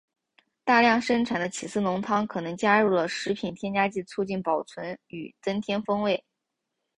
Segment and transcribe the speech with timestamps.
[0.63, 6.25] 大量生产的起司浓汤可能加入了食品添加物促进保存与增添风味。